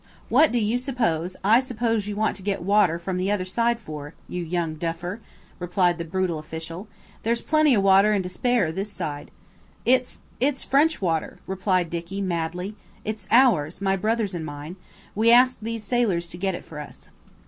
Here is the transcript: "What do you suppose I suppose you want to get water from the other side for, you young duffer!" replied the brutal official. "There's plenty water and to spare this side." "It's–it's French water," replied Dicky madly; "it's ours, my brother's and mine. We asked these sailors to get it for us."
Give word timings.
"What 0.29 0.51
do 0.51 0.57
you 0.57 0.79
suppose 0.79 1.35
I 1.43 1.59
suppose 1.59 2.07
you 2.07 2.15
want 2.15 2.35
to 2.37 2.41
get 2.41 2.63
water 2.63 2.97
from 2.97 3.17
the 3.19 3.29
other 3.29 3.45
side 3.45 3.79
for, 3.79 4.15
you 4.27 4.43
young 4.43 4.73
duffer!" 4.73 5.19
replied 5.59 5.99
the 5.99 6.03
brutal 6.05 6.39
official. 6.39 6.87
"There's 7.21 7.43
plenty 7.43 7.77
water 7.77 8.11
and 8.11 8.23
to 8.23 8.29
spare 8.31 8.71
this 8.71 8.91
side." 8.91 9.29
"It's–it's 9.85 10.63
French 10.63 11.03
water," 11.03 11.37
replied 11.45 11.91
Dicky 11.91 12.19
madly; 12.19 12.75
"it's 13.05 13.27
ours, 13.29 13.79
my 13.79 13.95
brother's 13.95 14.33
and 14.33 14.43
mine. 14.43 14.75
We 15.13 15.29
asked 15.29 15.63
these 15.63 15.83
sailors 15.83 16.29
to 16.29 16.37
get 16.39 16.55
it 16.55 16.65
for 16.65 16.79
us." 16.79 17.11